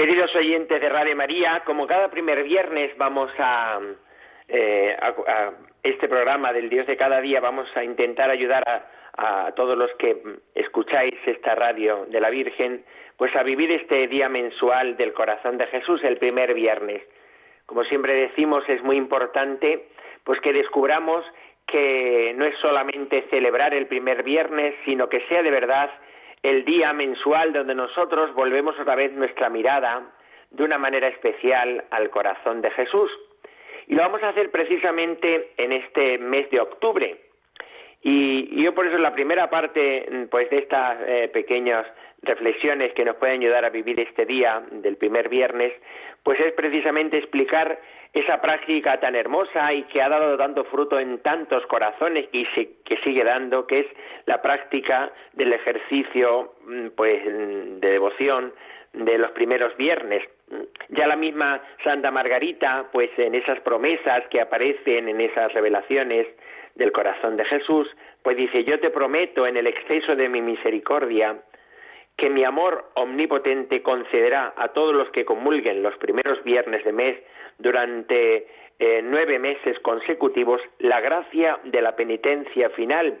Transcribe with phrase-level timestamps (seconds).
[0.00, 3.30] Queridos oyentes de Radio María, como cada primer viernes vamos
[4.48, 5.50] eh, a,
[5.82, 9.90] este programa del Dios de cada día, vamos a intentar ayudar a, a, todos los
[9.98, 10.16] que
[10.54, 12.82] escucháis esta radio de la Virgen,
[13.18, 17.02] pues a vivir este día mensual del corazón de Jesús, el primer viernes.
[17.66, 19.88] Como siempre decimos, es muy importante
[20.24, 21.26] pues que descubramos
[21.66, 25.90] que no es solamente celebrar el primer viernes, sino que sea de verdad
[26.42, 30.02] el día mensual donde nosotros volvemos otra vez nuestra mirada
[30.50, 33.10] de una manera especial al corazón de Jesús.
[33.86, 37.20] Y lo vamos a hacer precisamente en este mes de octubre.
[38.02, 41.86] Y, yo por eso la primera parte pues de estas eh, pequeñas
[42.22, 45.72] reflexiones que nos pueden ayudar a vivir este día del primer viernes,
[46.22, 47.78] pues es precisamente explicar
[48.12, 52.44] esa práctica tan hermosa y que ha dado tanto fruto en tantos corazones y
[52.84, 53.86] que sigue dando, que es
[54.26, 58.52] la práctica del ejercicio mm, pues de devoción
[58.92, 60.22] de los primeros viernes.
[60.88, 66.26] Ya la misma Santa Margarita, pues en esas promesas que aparecen en esas revelaciones
[66.74, 67.88] del corazón de Jesús,
[68.22, 71.36] pues dice, yo te prometo en el exceso de mi misericordia
[72.20, 77.18] que mi amor omnipotente concederá a todos los que comulguen los primeros viernes de mes
[77.58, 78.46] durante
[78.78, 83.18] eh, nueve meses consecutivos la gracia de la penitencia final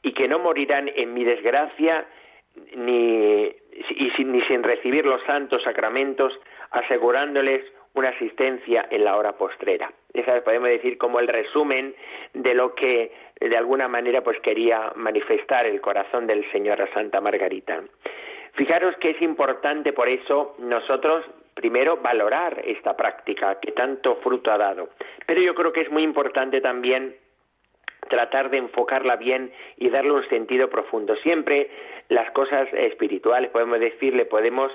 [0.00, 2.06] y que no morirán en mi desgracia
[2.76, 6.32] ni, ni sin recibir los santos sacramentos
[6.70, 7.64] asegurándoles
[7.94, 9.90] una asistencia en la hora postrera.
[10.14, 11.96] Esa podemos decir como el resumen
[12.32, 17.20] de lo que de alguna manera pues quería manifestar el corazón del Señor a Santa
[17.20, 17.82] Margarita.
[18.56, 21.24] Fijaros que es importante por eso nosotros
[21.54, 24.90] primero valorar esta práctica que tanto fruto ha dado.
[25.26, 27.16] Pero yo creo que es muy importante también
[28.08, 31.16] tratar de enfocarla bien y darle un sentido profundo.
[31.16, 31.70] Siempre
[32.08, 34.70] las cosas espirituales, podemos decirle, podemos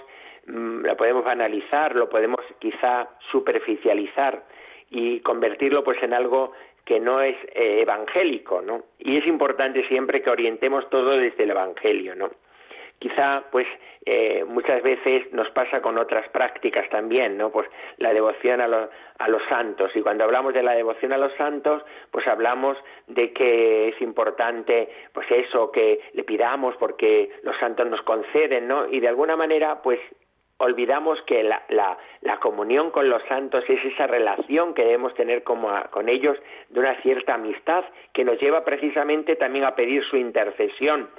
[0.47, 4.43] mm, la podemos analizar, lo podemos quizá superficializar
[4.89, 6.51] y convertirlo pues en algo
[6.85, 8.83] que no es eh, evangélico, ¿no?
[8.99, 12.31] Y es importante siempre que orientemos todo desde el evangelio, ¿no?
[13.01, 13.65] Quizá pues
[14.05, 17.49] eh, muchas veces nos pasa con otras prácticas también, ¿no?
[17.51, 17.67] Pues
[17.97, 21.83] la devoción a, a los santos y cuando hablamos de la devoción a los santos,
[22.11, 28.03] pues hablamos de que es importante pues eso que le pidamos porque los santos nos
[28.03, 28.87] conceden, ¿no?
[28.87, 29.99] Y de alguna manera pues
[30.59, 35.41] olvidamos que la, la, la, comunión con los santos es esa relación que debemos tener
[35.41, 36.37] como con ellos
[36.69, 37.83] de una cierta amistad
[38.13, 41.09] que nos lleva precisamente también a pedir su intercesión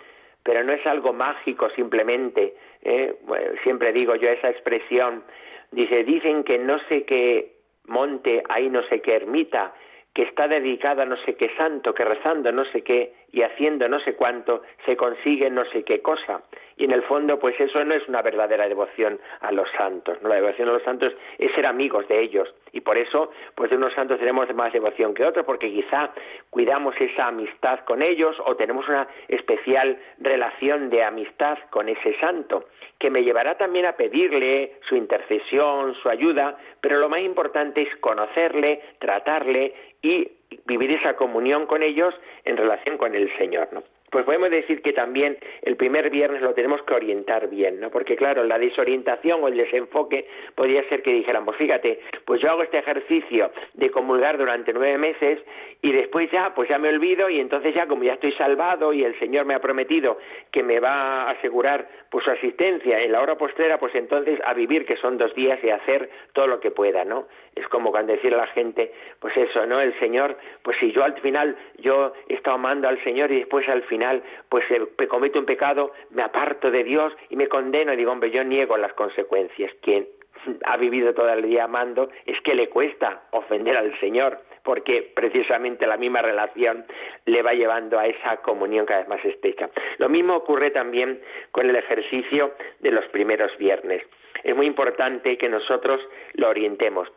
[0.43, 2.55] pero no es algo mágico simplemente.
[2.83, 3.15] ¿eh?
[3.63, 5.23] siempre digo yo esa expresión,
[5.71, 7.53] dice, dicen que no sé qué
[7.87, 9.75] monte hay no sé qué ermita,
[10.15, 13.89] que está dedicada a no sé qué santo, que rezando no sé qué y haciendo
[13.89, 16.43] no sé cuánto se consigue no sé qué cosa.
[16.77, 20.21] Y en el fondo, pues eso no es una verdadera devoción a los santos.
[20.23, 20.29] ¿no?
[20.29, 22.53] La devoción a los santos es ser amigos de ellos.
[22.73, 26.11] Y por eso, pues de unos santos tenemos más devoción que otros, porque quizá
[26.51, 32.67] cuidamos esa amistad con ellos o tenemos una especial relación de amistad con ese santo,
[32.99, 37.97] que me llevará también a pedirle su intercesión, su ayuda, pero lo más importante es
[37.97, 40.29] conocerle, tratarle y
[40.67, 42.15] vivir esa comunión con ellos
[42.45, 43.83] en relación con el Señor, ¿no?
[44.13, 47.89] Pues podemos decir que también el primer viernes lo tenemos que orientar bien, ¿no?
[47.89, 52.63] Porque claro, la desorientación o el desenfoque podría ser que dijéramos, fíjate, pues yo hago
[52.63, 55.41] este ejercicio de comulgar durante nueve meses
[55.81, 59.03] y después ya, pues ya me olvido y entonces ya como ya estoy salvado y
[59.03, 60.19] el Señor me ha prometido
[60.51, 64.53] que me va a asegurar pues su asistencia en la hora postrera, pues entonces a
[64.53, 67.29] vivir que son dos días y hacer todo lo que pueda, ¿no?
[67.57, 69.81] Es como cuando decir a la gente, pues eso, ¿no?
[69.81, 73.67] El Señor, pues si yo al final yo he estado amando al Señor y después
[73.71, 74.02] al final
[74.49, 78.31] pues eh, cometo un pecado, me aparto de Dios y me condeno y digo, hombre,
[78.31, 79.73] yo niego las consecuencias.
[79.83, 80.07] Quien
[80.65, 85.87] ha vivido todo el día amando es que le cuesta ofender al Señor porque precisamente
[85.87, 86.85] la misma relación
[87.27, 89.69] le va llevando a esa comunión cada vez más estrecha.
[89.99, 91.21] Lo mismo ocurre también
[91.51, 94.03] con el ejercicio de los primeros viernes.
[94.45, 96.01] Es muy importante que nosotros
[96.35, 97.09] lo orientemos.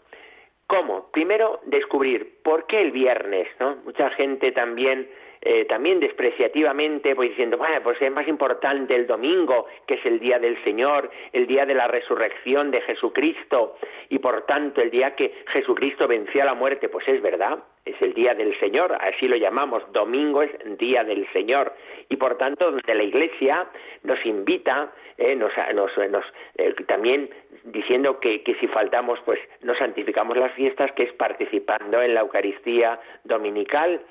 [0.67, 1.11] ¿Cómo?
[1.11, 3.75] Primero, descubrir por qué el viernes, ¿no?
[3.85, 5.07] Mucha gente también
[5.47, 10.19] eh, también despreciativamente, pues diciendo, bueno, pues es más importante el domingo, que es el
[10.19, 13.77] día del Señor, el día de la resurrección de Jesucristo,
[14.09, 17.95] y por tanto el día que Jesucristo venció a la muerte, pues es verdad, es
[18.01, 20.49] el día del Señor, así lo llamamos, domingo es
[20.79, 21.73] día del Señor,
[22.09, 23.67] y por tanto de la Iglesia
[24.01, 26.23] nos invita, eh, nos, nos,
[26.57, 27.29] eh, también
[27.65, 32.21] diciendo que, que, si faltamos, pues no santificamos las fiestas, que es participando en la
[32.21, 34.01] Eucaristía dominical.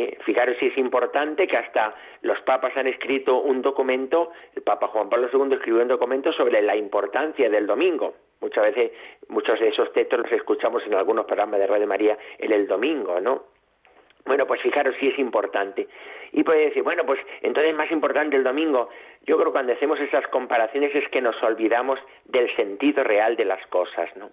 [0.00, 1.92] Eh, fijaros si es importante que hasta
[2.22, 6.62] los papas han escrito un documento, el Papa Juan Pablo II escribió un documento sobre
[6.62, 8.14] la importancia del domingo.
[8.40, 8.92] Muchas veces,
[9.28, 13.20] muchos de esos textos los escuchamos en algunos programas de Radio María en el domingo,
[13.20, 13.42] ¿no?
[14.24, 15.88] Bueno, pues fijaros si es importante.
[16.30, 18.90] Y puede decir, bueno, pues entonces es más importante el domingo.
[19.26, 23.46] Yo creo que cuando hacemos esas comparaciones es que nos olvidamos del sentido real de
[23.46, 24.30] las cosas, ¿no?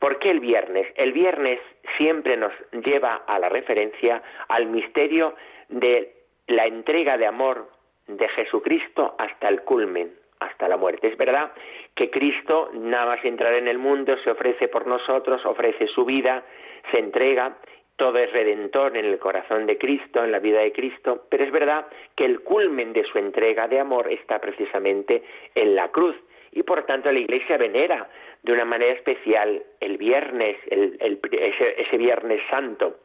[0.00, 0.88] ¿Por qué el viernes?
[0.96, 1.60] El viernes
[1.98, 5.34] siempre nos lleva a la referencia al misterio
[5.68, 6.14] de
[6.46, 7.68] la entrega de amor
[8.08, 10.10] de Jesucristo hasta el culmen,
[10.40, 11.08] hasta la muerte.
[11.08, 11.52] Es verdad
[11.94, 16.44] que Cristo, nada más entrar en el mundo, se ofrece por nosotros, ofrece su vida,
[16.90, 17.58] se entrega,
[17.96, 21.52] todo es redentor en el corazón de Cristo, en la vida de Cristo, pero es
[21.52, 21.86] verdad
[22.16, 25.22] que el culmen de su entrega de amor está precisamente
[25.54, 26.16] en la cruz
[26.52, 28.08] y por tanto la Iglesia venera
[28.42, 32.96] de una manera especial el viernes, ese viernes santo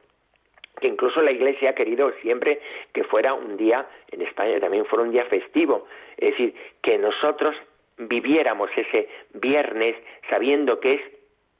[0.79, 2.59] que incluso la Iglesia ha querido siempre
[2.93, 5.87] que fuera un día, en España también fuera un día festivo,
[6.17, 7.55] es decir, que nosotros
[7.97, 9.95] viviéramos ese viernes
[10.29, 11.01] sabiendo que es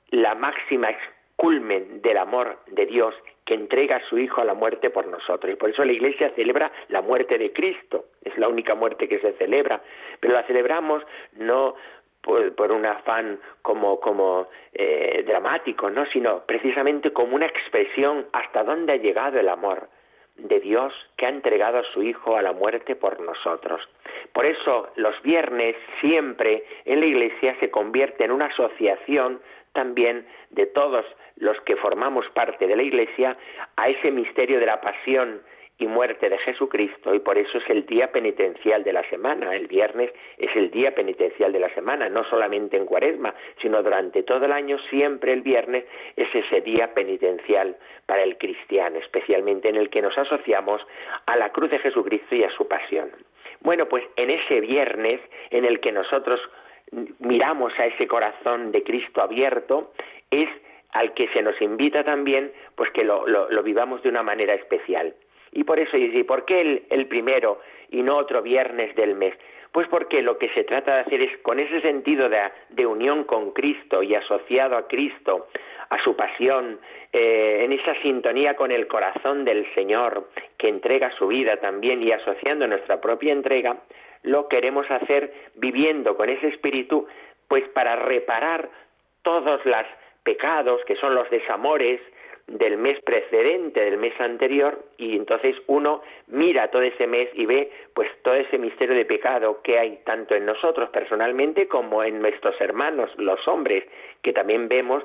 [0.09, 0.89] la máxima
[1.35, 3.15] culmen del amor de Dios
[3.45, 5.53] que entrega a su Hijo a la muerte por nosotros.
[5.53, 9.19] Y por eso la Iglesia celebra la muerte de Cristo, es la única muerte que
[9.19, 9.81] se celebra,
[10.19, 11.03] pero la celebramos
[11.33, 11.75] no
[12.21, 16.05] por, un afán como, como eh, dramático, ¿no?
[16.07, 19.89] sino precisamente como una expresión hasta dónde ha llegado el amor
[20.37, 23.81] de Dios que ha entregado a su Hijo a la muerte por nosotros.
[24.33, 29.39] Por eso los viernes siempre en la Iglesia se convierte en una asociación
[29.73, 31.05] también de todos
[31.37, 33.37] los que formamos parte de la Iglesia
[33.75, 35.41] a ese misterio de la pasión
[35.77, 39.53] y muerte de Jesucristo y por eso es el día penitencial de la semana.
[39.53, 44.23] El viernes es el día penitencial de la semana, no solamente en Cuaresma, sino durante
[44.23, 45.83] todo el año siempre el viernes
[46.15, 50.81] es ese día penitencial para el cristiano, especialmente en el que nos asociamos
[51.25, 53.11] a la cruz de Jesucristo y a su pasión.
[53.59, 56.39] Bueno, pues en ese viernes en el que nosotros
[57.19, 59.91] miramos a ese corazón de Cristo abierto,
[60.31, 60.47] es
[60.95, 65.13] al que se nos invita también pues que lo, lo vivamos de una manera especial.
[65.55, 67.59] Y por eso dice, ¿por qué el, primero
[67.89, 69.33] y no otro viernes del mes?
[69.71, 73.51] Pues porque lo que se trata de hacer es, con ese sentido de, unión con
[73.51, 75.47] Cristo y asociado a Cristo,
[75.89, 76.79] a su pasión,
[77.13, 82.11] eh, en esa sintonía con el corazón del Señor, que entrega su vida también y
[82.11, 83.77] asociando nuestra propia entrega,
[84.23, 87.07] lo queremos hacer viviendo con ese espíritu,
[87.47, 88.69] pues para reparar
[89.23, 89.85] todos los
[90.25, 92.01] pecados, que son los desamores,
[92.47, 97.71] del mes precedente, del mes anterior, y entonces uno mira todo ese mes y ve
[97.93, 102.59] pues todo ese misterio de pecado que hay tanto en nosotros personalmente como en nuestros
[102.61, 103.83] hermanos, los hombres,
[104.21, 105.03] que también vemos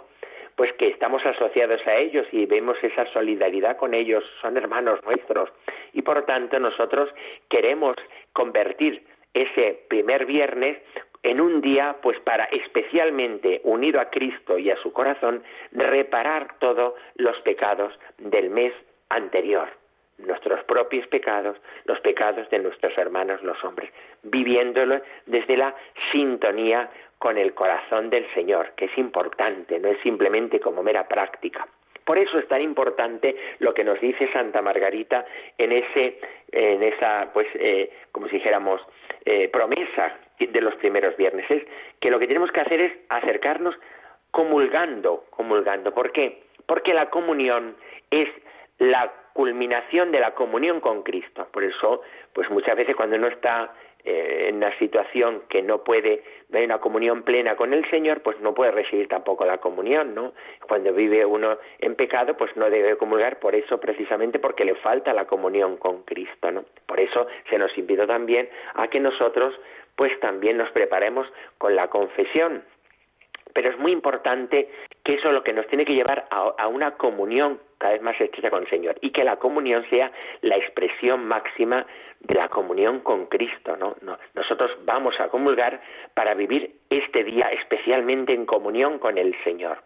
[0.57, 5.49] pues que estamos asociados a ellos y vemos esa solidaridad con ellos, son hermanos nuestros,
[5.95, 7.09] y por tanto nosotros
[7.49, 7.97] queremos
[8.35, 10.77] convertir ese primer viernes
[11.23, 16.95] en un día, pues para especialmente unido a Cristo y a su corazón, reparar todos
[17.17, 18.73] los pecados del mes
[19.11, 19.69] anterior,
[20.19, 23.91] nuestros propios pecados, los pecados de nuestros hermanos los hombres,
[24.23, 25.75] viviéndolo desde la
[26.13, 31.67] sintonía con el corazón del Señor, que es importante, no es simplemente como mera práctica.
[32.05, 35.27] Por eso es tan importante lo que nos dice Santa Margarita
[35.59, 36.19] en ese,
[36.51, 38.81] en esa, pues, eh, como si dijéramos,
[39.25, 41.63] eh, promesa de los primeros viernes, es
[42.01, 43.75] que lo que tenemos que hacer es acercarnos
[44.31, 45.93] comulgando, comulgando.
[45.93, 46.45] ¿Por qué?
[46.67, 47.77] Porque la comunión
[48.11, 48.29] es
[48.79, 51.49] la culminación de la comunión con Cristo.
[51.53, 53.73] Por eso, pues muchas veces cuando uno está
[54.05, 58.41] eh, en una situación que no puede, hay una comunión plena con el Señor, pues
[58.41, 60.33] no puede recibir tampoco la comunión, ¿no?
[60.67, 65.13] Cuando vive uno en pecado, pues no debe comulgar por eso precisamente porque le falta
[65.13, 66.65] la comunión con Cristo, ¿no?
[66.87, 69.55] Por eso se nos invita también a que nosotros
[69.97, 71.27] pues también nos preparemos
[71.59, 72.65] con la confesión.
[73.53, 74.69] Pero es muy importante
[75.05, 78.21] que eso es lo que nos tiene que llevar a, una comunión cada vez más
[78.21, 81.87] estrecha con el Señor y que la comunión sea la expresión máxima
[82.21, 83.77] de la comunión con Cristo.
[83.77, 83.97] ¿no?
[84.35, 85.81] Nosotros vamos a comulgar
[86.15, 89.79] para vivir este día especialmente en comunión con el Señor.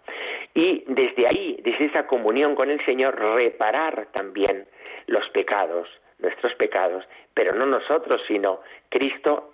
[0.54, 4.66] Y desde ahí, desde esa comunión con el Señor, reparar también
[5.06, 5.88] los pecados
[6.18, 9.53] nuestros pecados, pero no nosotros, sino Cristo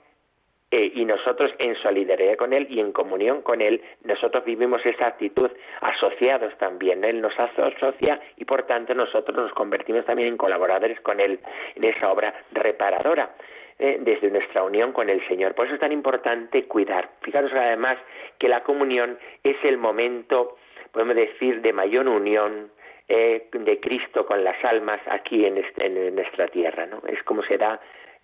[0.73, 5.09] eh, y nosotros en solidaridad con Él y en comunión con Él, nosotros vivimos esa
[5.09, 5.51] actitud
[5.81, 7.03] asociados también.
[7.03, 11.41] Él nos asocia y por tanto nosotros nos convertimos también en colaboradores con Él
[11.75, 13.35] en esa obra reparadora
[13.81, 15.55] eh, desde nuestra unión con el Señor.
[15.55, 17.11] Por eso es tan importante cuidar.
[17.23, 17.99] Fijaros además
[18.39, 20.57] que la comunión es el momento,
[20.93, 22.71] podemos decir, de mayor unión,
[23.09, 27.03] eh, de Cristo con las almas aquí en, en, nuestra tierra, ¿no?
[27.09, 27.81] Es como se da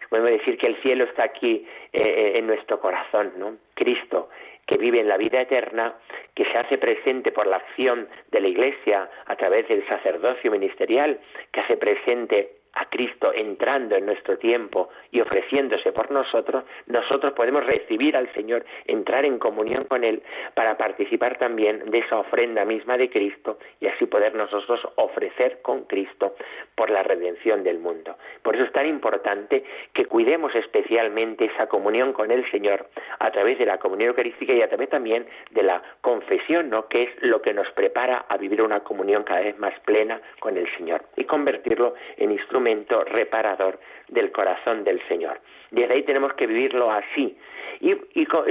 [0.09, 3.57] podemos decir que el cielo está aquí eh, eh, en nuestro corazón, ¿no?
[3.75, 4.31] Cristo,
[4.67, 5.95] que vive en la vida eterna,
[6.35, 11.21] que se hace presente por la acción de la Iglesia a través del sacerdocio ministerial,
[11.53, 17.65] que hace presente a Cristo entrando en nuestro tiempo y ofreciéndose por nosotros, nosotros podemos
[17.65, 20.23] recibir al Señor, entrar en comunión con Él
[20.55, 25.85] para participar también de esa ofrenda misma de Cristo y así poder nosotros ofrecer con
[25.85, 26.37] Cristo
[26.75, 28.17] por la redención del mundo.
[28.43, 29.65] Por eso es tan importante
[29.95, 34.61] que cuidemos especialmente esa comunión con el Señor a través de la comunión eucarística y
[34.61, 36.89] a través también de la confesión, ¿no?
[36.89, 40.59] que es lo que nos prepara a vivir una comunión cada vez más plena con
[40.59, 42.66] el Señor y convertirlo en instrumento
[43.05, 45.41] reparador del corazón del Señor.
[45.71, 47.37] Desde ahí tenemos que vivirlo así.
[47.81, 47.95] Y,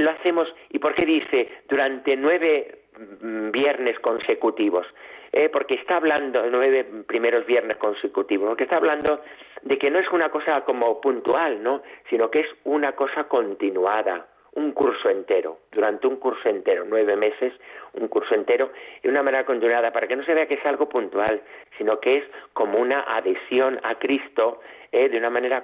[0.02, 2.80] lo hacemos, ¿y por qué dice durante nueve
[3.22, 4.86] mm, viernes consecutivos?
[5.32, 9.22] Eh, porque está hablando, nueve primeros viernes consecutivos, porque está hablando
[9.64, 11.82] de que no es una cosa como puntual, ¿no?
[12.10, 17.54] Sino que es una cosa continuada, un curso entero, durante un curso entero, nueve meses,
[17.94, 18.72] un curso entero,
[19.04, 21.42] de una manera continuada, para que no se vea que es algo puntual,
[21.78, 25.64] sino que es como una adhesión a Cristo eh, de una manera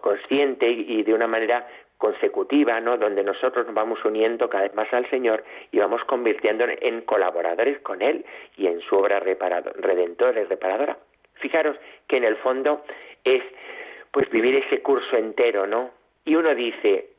[0.00, 1.66] consciente y de una manera
[1.98, 2.98] consecutiva, ¿no?
[2.98, 7.78] Donde nosotros nos vamos uniendo cada vez más al Señor y vamos convirtiéndonos en colaboradores
[7.80, 8.24] con Él
[8.56, 10.98] y en su obra redentora y reparadora.
[11.34, 11.76] Fijaros
[12.08, 12.84] que en el fondo
[13.22, 13.42] es
[14.10, 15.90] pues vivir ese curso entero, ¿no?
[16.24, 17.13] Y uno dice,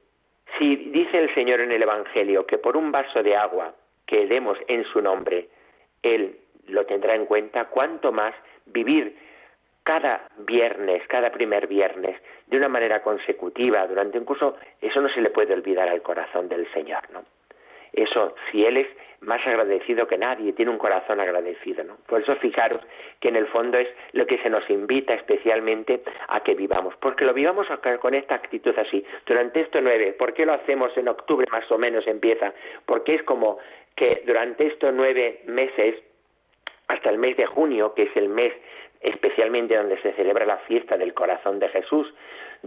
[0.58, 3.74] si dice el Señor en el Evangelio que por un vaso de agua
[4.06, 5.50] que demos en su nombre,
[6.04, 6.38] Él
[6.68, 8.34] lo tendrá en cuenta, cuánto más
[8.66, 9.18] vivir
[9.84, 15.22] cada viernes, cada primer viernes, de una manera consecutiva durante un curso, eso no se
[15.22, 17.24] le puede olvidar al corazón del Señor, ¿no?
[17.94, 18.88] Eso, si Él es
[19.26, 21.98] más agradecido que nadie, tiene un corazón agradecido, ¿no?
[22.08, 22.82] Por eso fijaros
[23.20, 27.26] que en el fondo es lo que se nos invita especialmente a que vivamos, porque
[27.26, 27.68] lo vivamos
[28.00, 31.78] con esta actitud así, durante estos nueve, ¿por qué lo hacemos en octubre más o
[31.78, 32.54] menos empieza?
[32.86, 33.58] Porque es como
[33.96, 35.96] que durante estos nueve meses,
[36.88, 38.54] hasta el mes de junio, que es el mes
[39.02, 42.12] especialmente donde se celebra la fiesta del corazón de Jesús,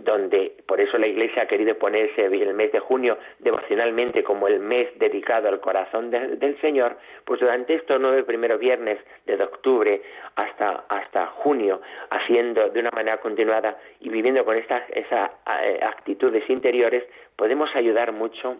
[0.04, 4.60] donde por eso la Iglesia ha querido ponerse el mes de junio devocionalmente como el
[4.60, 10.02] mes dedicado al corazón del Señor, pues durante estos nueve primeros viernes desde octubre
[10.36, 15.30] hasta, hasta junio, haciendo de una manera continuada y viviendo con estas esas
[15.62, 17.04] eh, actitudes interiores,
[17.36, 18.58] podemos ayudar mucho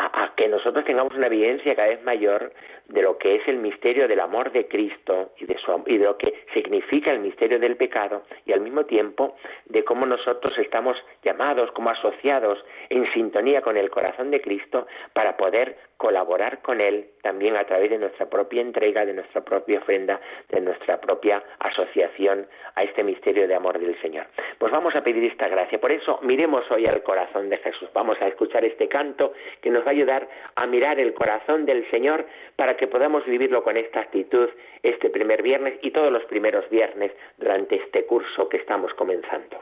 [0.00, 2.52] a, que nosotros tengamos una evidencia cada vez mayor
[2.88, 6.04] de lo que es el misterio del amor de Cristo y de, su, y de
[6.04, 10.96] lo que significa el misterio del pecado y al mismo tiempo de cómo nosotros estamos
[11.22, 17.10] llamados como asociados en sintonía con el corazón de Cristo para poder colaborar con Él
[17.22, 22.46] también a través de nuestra propia entrega, de nuestra propia ofrenda, de nuestra propia asociación
[22.74, 24.26] a este misterio de amor del Señor.
[24.58, 25.78] Pues vamos a pedir esta gracia.
[25.78, 27.90] Por eso miremos hoy al corazón de Jesús.
[27.92, 32.26] Vamos a escuchar este canto que nos va ayudar a mirar el corazón del Señor
[32.56, 34.48] para que podamos vivirlo con esta actitud
[34.82, 39.58] este primer viernes y todos los primeros viernes durante este curso que estamos comenzando.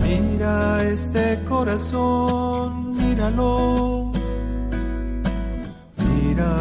[0.00, 4.01] Mira este corazón, míralo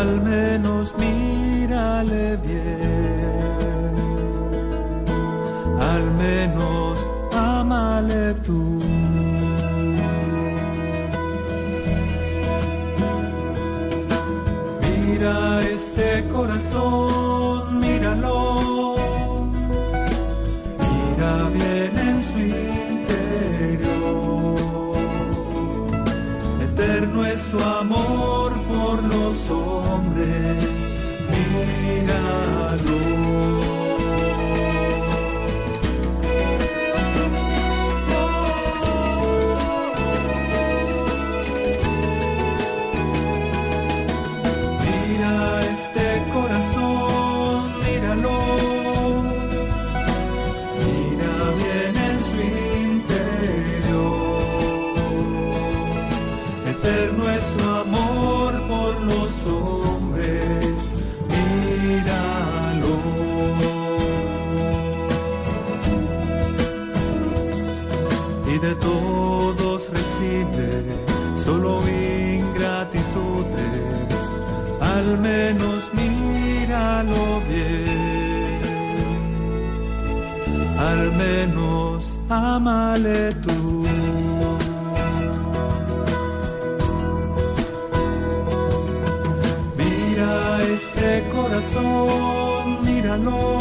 [0.00, 3.94] al menos mírale bien,
[5.80, 8.78] al menos amale tú.
[14.82, 18.96] Mira este corazón, míralo,
[20.78, 23.88] mira bien en su interior,
[26.62, 28.37] eterno es su amor
[29.28, 30.88] los hombres.
[75.94, 77.28] Míralo.
[82.28, 83.84] amale tú.
[89.76, 93.58] Mira este corazón, míralo.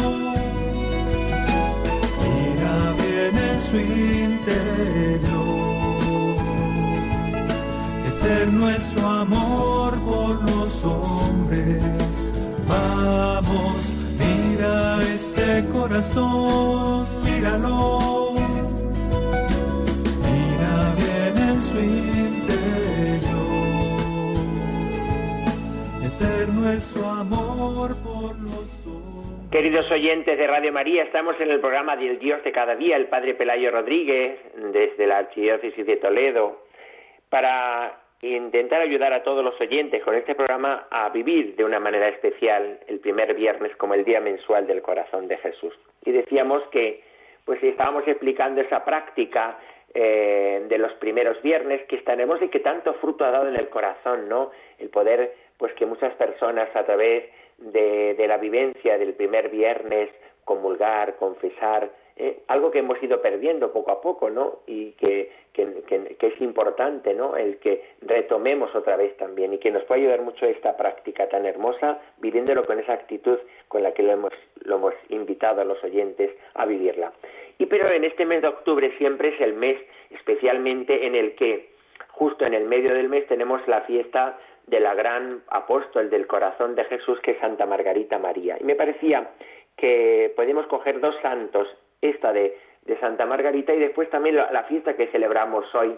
[2.23, 3.77] Mira bien en su
[4.27, 4.77] interior.
[8.09, 10.56] Eterno es su amor por
[14.97, 18.17] mira este corazón, míralo.
[27.05, 28.35] Amor por
[29.49, 33.07] Queridos oyentes de Radio María, estamos en el programa del Dios de cada día, el
[33.07, 34.37] Padre Pelayo Rodríguez,
[34.73, 36.65] desde la Archidiócesis de Toledo,
[37.29, 42.07] para intentar ayudar a todos los oyentes con este programa a vivir de una manera
[42.07, 45.73] especial el primer viernes como el día mensual del corazón de Jesús.
[46.03, 47.03] Y decíamos que
[47.45, 49.57] pues estábamos explicando esa práctica
[49.93, 53.69] eh, de los primeros viernes que estaremos y que tanto fruto ha dado en el
[53.69, 54.51] corazón, ¿no?
[54.79, 57.23] El poder, pues que muchas personas a través
[57.57, 60.09] de, de la vivencia del primer viernes,
[60.43, 64.61] comulgar, confesar, eh, algo que hemos ido perdiendo poco a poco, ¿no?
[64.65, 67.35] Y que, que, que, es importante, ¿no?
[67.35, 71.45] El que retomemos otra vez también y que nos puede ayudar mucho esta práctica tan
[71.45, 75.83] hermosa, viviéndolo con esa actitud con la que lo hemos, lo hemos invitado a los
[75.83, 77.11] oyentes a vivirla.
[77.57, 79.77] Y pero en este mes de octubre siempre es el mes
[80.11, 81.69] especialmente en el que
[82.09, 86.75] justo en el medio del mes tenemos la fiesta de la gran apóstol del corazón
[86.75, 88.57] de Jesús que es Santa Margarita María.
[88.59, 89.31] Y me parecía
[89.75, 91.67] que podemos coger dos santos,
[92.01, 92.55] esta de,
[92.87, 95.95] de Santa Margarita y después también la, fiesta que celebramos hoy,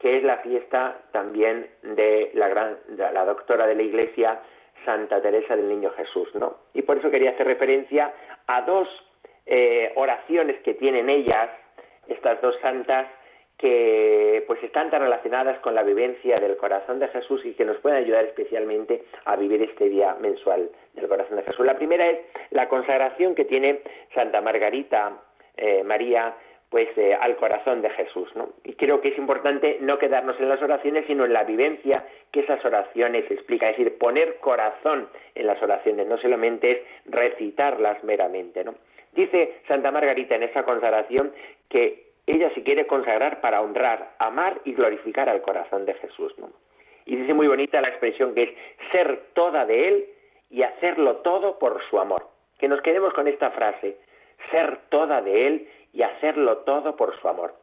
[0.00, 4.40] que es la fiesta también de la, gran, la doctora de la Iglesia,
[4.84, 6.56] Santa Teresa del Niño Jesús, ¿no?
[6.74, 8.12] Y por eso quería hacer referencia
[8.46, 8.88] a dos
[9.46, 11.50] eh, oraciones que tienen ellas,
[12.08, 13.06] estas dos santas,
[13.58, 17.76] que pues están tan relacionadas con la vivencia del corazón de Jesús y que nos
[17.76, 21.64] pueden ayudar especialmente a vivir este día mensual del corazón de Jesús.
[21.64, 22.18] La primera es
[22.50, 23.82] la consagración que tiene
[24.14, 25.12] Santa Margarita
[25.56, 26.34] eh, María
[26.68, 28.48] pues eh, al corazón de Jesús, ¿no?
[28.64, 32.40] Y creo que es importante no quedarnos en las oraciones, sino en la vivencia que
[32.40, 38.64] esas oraciones explican, es decir, poner corazón en las oraciones, no solamente es recitarlas meramente,
[38.64, 38.74] ¿no?
[39.12, 41.32] Dice Santa Margarita en esa consagración
[41.68, 46.32] que ella se quiere consagrar para honrar, amar y glorificar al corazón de Jesús.
[46.38, 46.50] ¿no?
[47.04, 48.50] Y dice muy bonita la expresión que es
[48.90, 50.04] ser toda de Él
[50.50, 52.28] y hacerlo todo por su amor.
[52.58, 53.96] Que nos quedemos con esta frase,
[54.50, 57.54] ser toda de Él y hacerlo todo por su amor.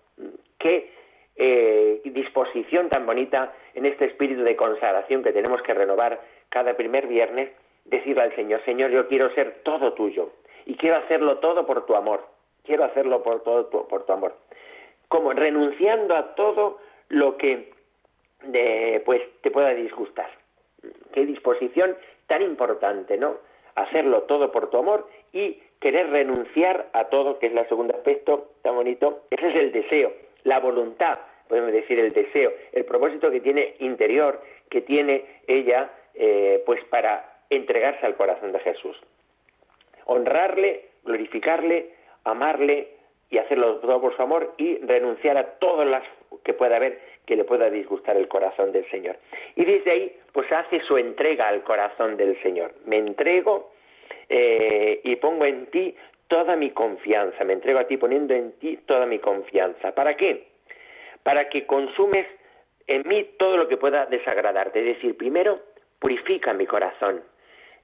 [0.57, 0.91] Qué
[1.35, 7.07] eh, disposición tan bonita en este espíritu de consagración que tenemos que renovar cada primer
[7.07, 7.49] viernes,
[7.85, 10.31] decirle al Señor, Señor, yo quiero ser todo tuyo
[10.65, 12.25] y quiero hacerlo todo por tu amor.
[12.63, 14.35] Quiero hacerlo por todo por tu amor.
[15.07, 17.73] Como renunciando a todo lo que
[19.05, 20.29] pues te pueda disgustar.
[21.13, 21.95] Qué disposición
[22.27, 23.37] tan importante, ¿no?
[23.75, 28.51] Hacerlo todo por tu amor y querer renunciar a todo, que es el segundo aspecto
[28.61, 29.23] tan bonito.
[29.29, 30.13] Ese es el deseo,
[30.43, 36.61] la voluntad, podemos decir el deseo, el propósito que tiene interior, que tiene ella, eh,
[36.65, 38.97] pues para entregarse al corazón de Jesús
[40.09, 41.91] honrarle, glorificarle,
[42.23, 42.87] amarle
[43.29, 46.03] y hacerlo todo por su amor y renunciar a todas las
[46.43, 49.17] que pueda haber que le pueda disgustar el corazón del Señor.
[49.55, 52.73] Y desde ahí, pues hace su entrega al corazón del Señor.
[52.85, 53.71] Me entrego
[54.29, 55.95] eh, y pongo en ti
[56.27, 57.43] toda mi confianza.
[57.43, 59.93] Me entrego a ti poniendo en ti toda mi confianza.
[59.93, 60.47] ¿Para qué?
[61.23, 62.27] Para que consumes
[62.87, 64.79] en mí todo lo que pueda desagradarte.
[64.79, 65.59] Es decir, primero,
[65.99, 67.21] purifica mi corazón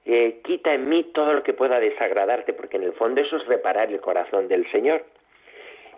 [0.08, 3.46] eh, quita en mí todo lo que pueda desagradarte, porque en el fondo eso es
[3.46, 5.04] reparar el corazón del Señor.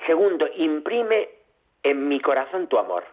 [0.06, 1.28] Segundo, imprime
[1.82, 3.04] en mi corazón tu amor.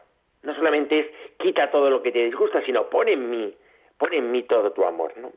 [0.43, 3.53] No solamente es quita todo lo que te disgusta, sino pone en mí,
[3.97, 5.33] pone en mí todo tu amor, ¿no?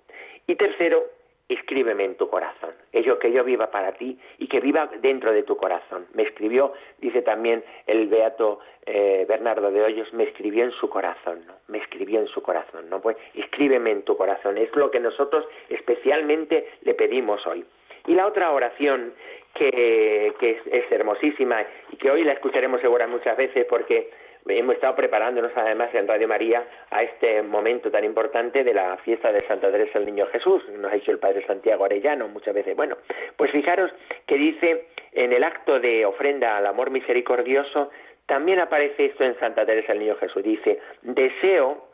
[0.47, 1.05] Y tercero,
[1.49, 5.43] escríbeme en tu corazón, ello que yo viva para ti y que viva dentro de
[5.43, 6.07] tu corazón.
[6.15, 11.45] Me escribió, dice también el beato eh, Bernardo de Hoyos, me escribió en su corazón,
[11.47, 11.55] ¿no?
[11.69, 13.01] Me escribió en su corazón, ¿no?
[13.01, 17.65] Pues escríbeme en tu corazón, es lo que nosotros especialmente le pedimos hoy.
[18.07, 19.13] Y la otra oración
[19.55, 24.11] que, que es, hermosísima y que hoy la escucharemos segura muchas veces porque
[24.49, 29.33] hemos estado preparándonos además en Radio María a este momento tan importante de la fiesta
[29.33, 32.77] de Santa Teresa del Niño Jesús, nos ha dicho el Padre Santiago Arellano muchas veces.
[32.77, 32.97] Bueno,
[33.37, 33.91] pues fijaros
[34.27, 37.91] que dice en el acto de ofrenda al amor misericordioso,
[38.27, 41.89] también aparece esto en Santa Teresa del Niño Jesús, dice, deseo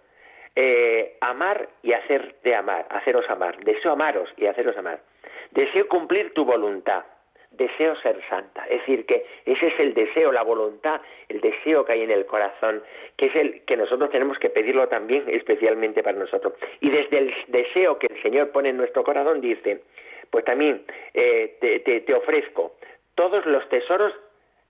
[0.57, 5.01] eh, amar y hacer de amar, haceros amar, deseo amaros y haceros amar,
[5.53, 7.05] deseo cumplir tu voluntad
[7.57, 8.64] deseo ser santa.
[8.67, 12.27] Es decir, que ese es el deseo, la voluntad, el deseo que hay en el
[12.27, 12.83] corazón,
[13.17, 16.55] que es el que nosotros tenemos que pedirlo también especialmente para nosotros.
[16.81, 19.83] Y desde el deseo que el Señor pone en nuestro corazón dice,
[20.31, 21.57] pues también eh,
[22.05, 22.75] te, ofrezco
[23.14, 24.12] todos los tesoros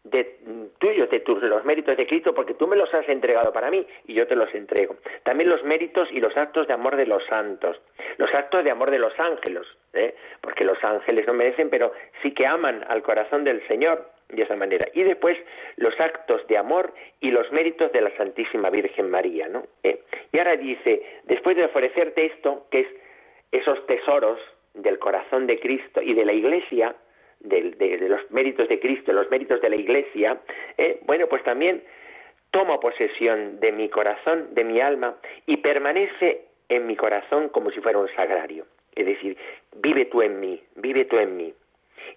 [0.04, 0.36] de
[0.78, 3.86] tuyos, de tus, los méritos de Cristo, porque tú me los has entregado para mí
[4.06, 4.96] y yo te los entrego.
[5.22, 7.80] También los méritos y los actos de amor de los santos,
[8.18, 10.14] los actos de amor de los ángeles, ¿eh?
[10.40, 14.56] porque los ángeles no merecen, pero sí que aman al corazón del Señor de esa
[14.56, 14.86] manera.
[14.94, 15.36] Y después
[15.76, 19.64] los actos de amor y los méritos de la Santísima Virgen María, ¿no?
[19.82, 20.00] ¿Eh?
[20.32, 22.86] Y ahora dice, después de ofrecerte esto, que es
[23.52, 24.40] esos tesoros
[24.74, 26.94] del corazón de Cristo y de la Iglesia,
[27.40, 30.38] de, los méritos de Cristo, los méritos de la Iglesia,
[30.78, 31.82] eh, bueno, pues también
[32.50, 37.80] tomo posesión de mi corazón, de mi alma, y permanece en mi corazón como si
[37.80, 38.66] fuera un sagrario.
[38.94, 39.36] Es decir,
[39.76, 41.52] vive tú en mí, vive tú en mí.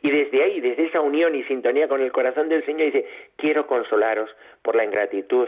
[0.01, 3.65] Y desde ahí, desde esa unión y sintonía con el corazón del Señor, dice, quiero
[3.67, 4.29] consolaros
[4.61, 5.47] por la ingratitud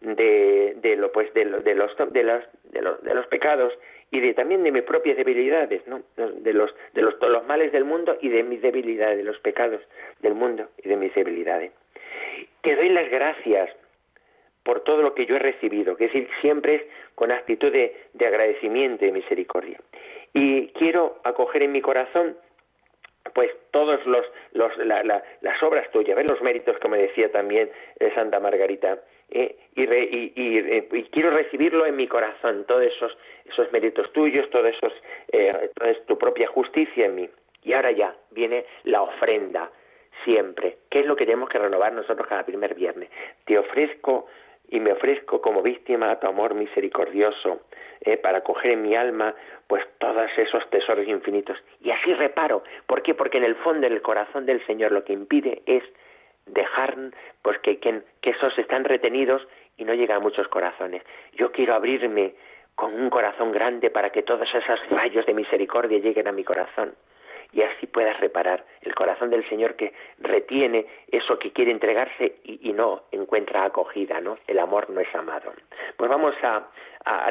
[0.00, 3.72] de, de, lo, pues, de, de, los, de, de, los, de los pecados
[4.10, 6.02] y de también de mis propias debilidades, ¿no?
[6.16, 9.82] De los de los, males del mundo y de mis debilidades, de los pecados
[10.20, 11.72] del mundo y de mis debilidades.
[12.62, 13.70] Te doy las gracias
[14.62, 16.82] por todo lo que yo he recibido, que es decir, siempre es
[17.14, 19.78] con actitud de, agradecimiento y misericordia.
[20.38, 22.36] Y quiero acoger en mi corazón
[23.34, 28.38] pues todos los, los las obras tuyas, ver los méritos, como decía también eh, Santa
[28.38, 34.66] Margarita, eh, y, y, quiero recibirlo en mi corazón, todos esos, esos méritos tuyos, todo
[34.68, 34.92] esos,
[35.32, 37.28] eh, toda tu propia justicia en mí.
[37.64, 39.70] Y ahora ya viene la ofrenda,
[40.24, 40.78] siempre.
[40.88, 43.10] ¿Qué es lo que tenemos que renovar nosotros cada primer viernes?
[43.44, 44.26] Te ofrezco
[44.68, 47.62] y me ofrezco como víctima a tu amor misericordioso
[48.00, 49.34] eh, para coger en mi alma
[49.66, 51.58] pues todos esos tesoros infinitos.
[51.80, 52.62] Y así reparo.
[52.86, 53.14] ¿Por qué?
[53.14, 55.82] Porque en el fondo, en el corazón del Señor, lo que impide es
[56.46, 56.96] dejar
[57.42, 61.02] pues que, que, esos están retenidos y no llegan a muchos corazones.
[61.32, 62.34] Yo quiero abrirme
[62.74, 66.94] con un corazón grande para que todos esos rayos de misericordia lleguen a mi corazón
[67.52, 72.72] y así puedas reparar el corazón del Señor que retiene eso que quiere entregarse y,
[72.72, 74.38] no encuentra acogida, ¿no?
[74.46, 75.52] El amor no es amado.
[75.96, 76.68] Pues vamos a,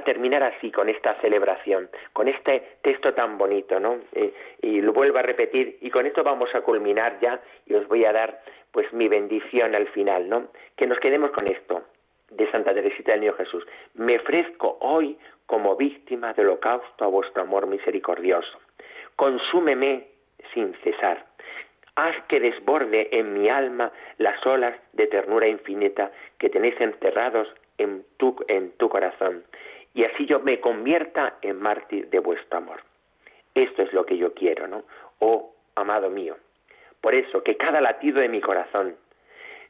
[0.04, 4.00] terminar así con esta celebración, con este texto tan bonito, ¿no?
[4.14, 7.88] Eh, y lo vuelvo a repetir y con esto vamos a culminar ya y os
[7.88, 10.48] voy a dar pues mi bendición al final, ¿no?
[10.76, 11.84] Que nos quedemos con esto
[12.32, 13.66] de Santa Teresita del Niño Jesús.
[13.94, 18.58] Me ofrezco hoy como víctima del holocausto a vuestro amor misericordioso
[19.18, 20.08] consúmeme
[20.54, 21.26] sin cesar.
[21.96, 27.48] Haz que desborde en mi alma las olas de ternura infinita que tenéis enterrados
[27.80, 29.44] en tu, en tu corazón,
[29.94, 32.82] y así yo me convierta en mártir de vuestro amor.
[33.56, 34.84] Esto es lo que yo quiero, ¿no?
[35.20, 36.38] Oh, amado mío.
[37.02, 38.96] Por eso, que cada latido de mi corazón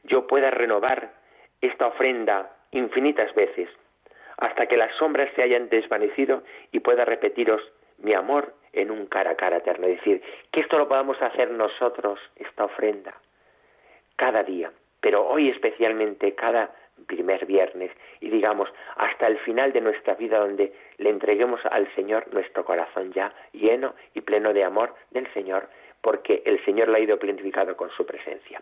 [0.04, 1.14] yo pueda renovar
[1.62, 3.70] esta ofrenda infinitas veces,
[4.38, 7.62] hasta que las sombras se hayan desvanecido y pueda repetiros
[8.00, 9.88] mi amor en un cara a cara eterno.
[9.88, 13.14] Es decir, que esto lo podamos hacer nosotros, esta ofrenda,
[14.16, 16.72] cada día, pero hoy especialmente cada
[17.06, 22.26] primer viernes y digamos hasta el final de nuestra vida donde le entreguemos al Señor
[22.34, 25.68] nuestro corazón ya lleno y pleno de amor del Señor
[26.02, 28.62] porque el Señor lo ha ido planificado con su presencia.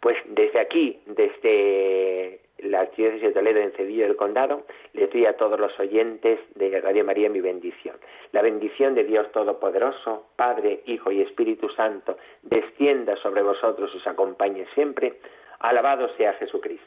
[0.00, 5.36] Pues desde aquí, desde la Archidiócesis de Toledo en Sevilla del Condado, les doy a
[5.36, 7.96] todos los oyentes de Radio María mi bendición.
[8.32, 14.06] La bendición de Dios Todopoderoso, Padre, Hijo y Espíritu Santo, descienda sobre vosotros y os
[14.06, 15.20] acompañe siempre.
[15.60, 16.86] Alabado sea Jesucristo.